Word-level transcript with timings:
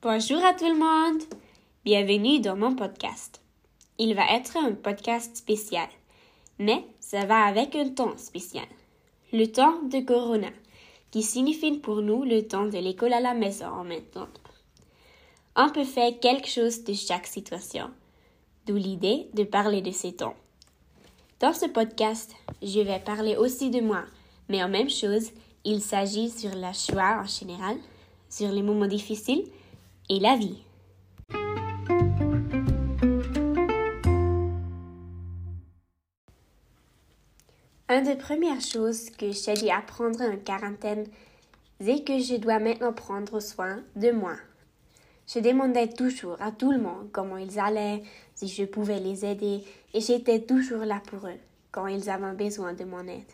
Bonjour 0.00 0.44
à 0.44 0.54
tout 0.54 0.68
le 0.68 0.78
monde. 0.78 1.22
Bienvenue 1.84 2.38
dans 2.38 2.54
mon 2.54 2.76
podcast. 2.76 3.40
Il 3.98 4.14
va 4.14 4.32
être 4.32 4.56
un 4.56 4.72
podcast 4.74 5.36
spécial, 5.36 5.88
mais 6.60 6.84
ça 7.00 7.26
va 7.26 7.40
avec 7.46 7.74
un 7.74 7.88
temps 7.88 8.16
spécial. 8.16 8.66
Le 9.32 9.46
temps 9.46 9.82
de 9.82 9.98
Corona, 9.98 10.50
qui 11.10 11.24
signifie 11.24 11.78
pour 11.78 12.00
nous 12.00 12.22
le 12.22 12.46
temps 12.46 12.66
de 12.66 12.78
l'école 12.78 13.12
à 13.12 13.18
la 13.18 13.34
maison 13.34 13.66
en 13.66 13.84
temps. 14.12 14.28
On 15.56 15.68
peut 15.70 15.82
faire 15.82 16.20
quelque 16.20 16.48
chose 16.48 16.84
de 16.84 16.92
chaque 16.92 17.26
situation, 17.26 17.90
d'où 18.66 18.76
l'idée 18.76 19.26
de 19.34 19.42
parler 19.42 19.82
de 19.82 19.90
ces 19.90 20.12
temps. 20.12 20.36
Dans 21.40 21.52
ce 21.52 21.66
podcast, 21.66 22.36
je 22.62 22.78
vais 22.78 23.00
parler 23.00 23.36
aussi 23.36 23.70
de 23.70 23.80
moi, 23.80 24.04
mais 24.48 24.62
en 24.62 24.68
même 24.68 24.90
chose, 24.90 25.32
il 25.64 25.80
s'agit 25.80 26.30
sur 26.30 26.54
la 26.54 26.72
choix 26.72 27.20
en 27.20 27.26
général, 27.26 27.78
sur 28.30 28.52
les 28.52 28.62
moments 28.62 28.86
difficiles 28.86 29.42
et 30.08 30.20
la 30.20 30.36
vie. 30.36 30.62
Une 37.90 38.04
des 38.04 38.16
premières 38.16 38.60
choses 38.60 39.10
que 39.10 39.32
j'ai 39.32 39.54
dû 39.54 39.70
apprendre 39.70 40.20
en 40.22 40.36
quarantaine, 40.36 41.06
c'est 41.80 42.04
que 42.04 42.18
je 42.18 42.36
dois 42.36 42.58
maintenant 42.58 42.92
prendre 42.92 43.40
soin 43.40 43.82
de 43.96 44.10
moi. 44.10 44.36
Je 45.26 45.40
demandais 45.40 45.88
toujours 45.88 46.40
à 46.40 46.52
tout 46.52 46.72
le 46.72 46.78
monde 46.78 47.08
comment 47.12 47.38
ils 47.38 47.58
allaient, 47.58 48.02
si 48.34 48.48
je 48.48 48.64
pouvais 48.64 49.00
les 49.00 49.24
aider, 49.24 49.62
et 49.94 50.00
j'étais 50.00 50.40
toujours 50.40 50.84
là 50.84 51.00
pour 51.06 51.26
eux 51.28 51.38
quand 51.70 51.86
ils 51.86 52.08
avaient 52.10 52.34
besoin 52.34 52.72
de 52.72 52.84
mon 52.84 53.06
aide. 53.06 53.32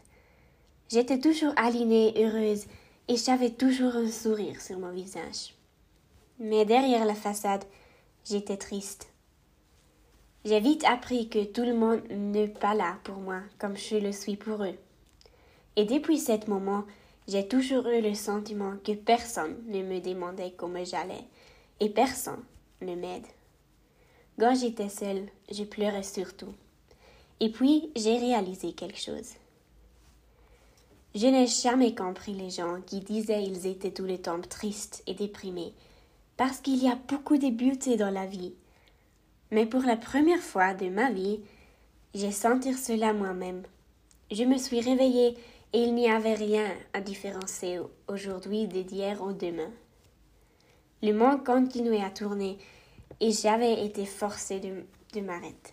J'étais 0.88 1.18
toujours 1.18 1.52
alignée, 1.56 2.14
heureuse, 2.16 2.66
et 3.08 3.16
j'avais 3.16 3.50
toujours 3.50 3.96
un 3.96 4.10
sourire 4.10 4.60
sur 4.60 4.78
mon 4.78 4.90
visage. 4.90 5.54
Mais 6.38 6.64
derrière 6.64 7.04
la 7.04 7.14
façade, 7.14 7.64
j'étais 8.24 8.56
triste. 8.56 9.08
J'ai 10.44 10.60
vite 10.60 10.84
appris 10.84 11.28
que 11.28 11.44
tout 11.44 11.62
le 11.62 11.74
monde 11.74 12.02
n'est 12.10 12.48
pas 12.48 12.74
là 12.74 12.98
pour 13.04 13.16
moi 13.16 13.40
comme 13.58 13.76
je 13.76 13.96
le 13.96 14.12
suis 14.12 14.36
pour 14.36 14.62
eux. 14.64 14.76
Et 15.76 15.84
depuis 15.84 16.18
ce 16.18 16.48
moment, 16.48 16.84
j'ai 17.26 17.48
toujours 17.48 17.86
eu 17.88 18.02
le 18.02 18.14
sentiment 18.14 18.74
que 18.84 18.92
personne 18.92 19.56
ne 19.68 19.82
me 19.82 20.00
demandait 20.00 20.52
comment 20.56 20.84
j'allais 20.84 21.24
et 21.80 21.88
personne 21.88 22.42
ne 22.82 22.94
m'aide. 22.94 23.26
Quand 24.38 24.54
j'étais 24.54 24.88
seule, 24.88 25.28
je 25.50 25.64
pleurais 25.64 26.02
surtout. 26.02 26.52
Et 27.40 27.50
puis, 27.50 27.90
j'ai 27.96 28.18
réalisé 28.18 28.72
quelque 28.72 29.00
chose. 29.00 29.32
Je 31.14 31.26
n'ai 31.26 31.46
jamais 31.46 31.94
compris 31.94 32.34
les 32.34 32.50
gens 32.50 32.80
qui 32.84 33.00
disaient 33.00 33.44
qu'ils 33.44 33.66
étaient 33.66 33.92
tout 33.92 34.04
le 34.04 34.18
temps 34.18 34.40
tristes 34.40 35.02
et 35.06 35.14
déprimés, 35.14 35.72
parce 36.36 36.58
qu'il 36.60 36.82
y 36.82 36.88
a 36.88 36.98
beaucoup 37.08 37.38
de 37.38 37.50
beauté 37.50 37.96
dans 37.96 38.10
la 38.10 38.26
vie 38.26 38.54
mais 39.54 39.66
pour 39.66 39.82
la 39.82 39.96
première 39.96 40.40
fois 40.40 40.74
de 40.74 40.88
ma 40.88 41.12
vie, 41.12 41.40
j'ai 42.12 42.32
senti 42.32 42.74
cela 42.74 43.12
moi-même. 43.12 43.62
Je 44.32 44.42
me 44.42 44.58
suis 44.58 44.80
réveillée 44.80 45.36
et 45.72 45.78
il 45.78 45.94
n'y 45.94 46.10
avait 46.10 46.34
rien 46.34 46.66
à 46.92 47.00
différencier 47.00 47.78
aujourd'hui 48.08 48.66
d'hier 48.66 49.22
au 49.22 49.32
demain. 49.32 49.70
Le 51.04 51.12
monde 51.12 51.44
continuait 51.44 52.02
à 52.02 52.10
tourner 52.10 52.58
et 53.20 53.30
j'avais 53.30 53.84
été 53.84 54.06
forcée 54.06 54.58
de, 54.58 54.84
de 55.12 55.20
m'arrêter. 55.24 55.72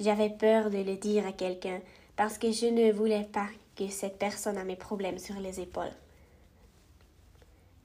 J'avais 0.00 0.30
peur 0.30 0.70
de 0.70 0.78
le 0.78 0.96
dire 0.96 1.24
à 1.24 1.32
quelqu'un 1.32 1.80
parce 2.16 2.36
que 2.36 2.50
je 2.50 2.66
ne 2.66 2.90
voulais 2.90 3.28
pas 3.32 3.46
que 3.76 3.86
cette 3.86 4.18
personne 4.18 4.58
ait 4.58 4.64
mes 4.64 4.74
problèmes 4.74 5.18
sur 5.18 5.36
les 5.36 5.60
épaules. 5.60 5.94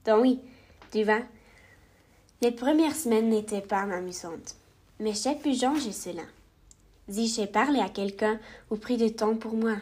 Donc 0.04 0.22
oui, 0.22 0.40
vois, 1.02 1.22
les 2.42 2.52
premières 2.52 2.94
semaines 2.94 3.30
n'étaient 3.30 3.60
pas 3.60 3.80
amusantes, 3.80 4.54
mais 5.00 5.14
j'ai 5.14 5.34
pu 5.34 5.54
changer 5.54 5.92
cela. 5.92 6.22
Si 7.08 7.26
j'ai 7.26 7.46
parlé 7.46 7.80
à 7.80 7.88
quelqu'un 7.88 8.38
ou 8.70 8.76
pris 8.76 8.96
du 8.96 9.12
temps 9.12 9.36
pour 9.36 9.54
moi, 9.54 9.76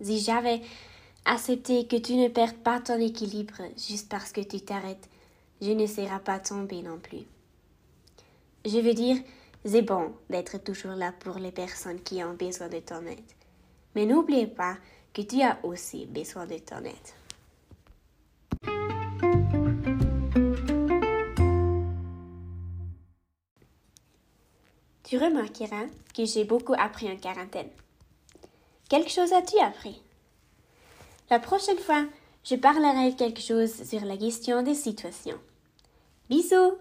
si 0.00 0.18
j'avais 0.18 0.60
accepté 1.24 1.86
que 1.86 1.96
tu 1.96 2.14
ne 2.14 2.28
perdes 2.28 2.56
pas 2.56 2.80
ton 2.80 2.98
équilibre 2.98 3.62
juste 3.76 4.08
parce 4.08 4.32
que 4.32 4.40
tu 4.40 4.60
t'arrêtes, 4.60 5.08
je 5.60 5.72
ne 5.72 5.86
serai 5.86 6.20
pas 6.24 6.38
tombée 6.38 6.82
non 6.82 6.98
plus. 6.98 7.26
Je 8.64 8.78
veux 8.78 8.94
dire, 8.94 9.16
c'est 9.64 9.82
bon 9.82 10.12
d'être 10.30 10.58
toujours 10.58 10.92
là 10.92 11.12
pour 11.18 11.38
les 11.38 11.52
personnes 11.52 12.00
qui 12.00 12.22
ont 12.22 12.34
besoin 12.34 12.68
de 12.68 12.78
ton 12.78 13.04
aide. 13.06 13.18
Mais 13.94 14.06
n'oublie 14.06 14.46
pas 14.46 14.76
que 15.12 15.22
tu 15.22 15.42
as 15.42 15.58
aussi 15.64 16.06
besoin 16.06 16.46
de 16.46 16.58
ton 16.58 16.84
aide. 16.84 16.94
Tu 25.08 25.16
remarqueras 25.16 25.86
que 26.14 26.26
j'ai 26.26 26.44
beaucoup 26.44 26.74
appris 26.76 27.10
en 27.10 27.16
quarantaine. 27.16 27.70
Quelque 28.90 29.08
chose 29.10 29.32
as-tu 29.32 29.58
appris? 29.58 30.02
La 31.30 31.38
prochaine 31.38 31.78
fois, 31.78 32.04
je 32.44 32.56
parlerai 32.56 33.16
quelque 33.16 33.40
chose 33.40 33.84
sur 33.88 34.04
la 34.04 34.18
question 34.18 34.62
des 34.62 34.74
situations. 34.74 35.38
Bisous! 36.28 36.76